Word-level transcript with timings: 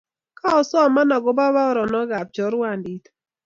Koosoman 0.39 1.09
akopo 1.15 1.43
paronok 1.57 2.09
ap 2.19 2.27
chorwandit 2.35 3.03
ii? 3.07 3.13